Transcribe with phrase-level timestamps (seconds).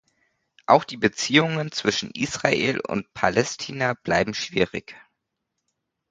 [0.65, 4.95] Auch die Beziehungen zwischen Israel und Palästina bleiben schwierig.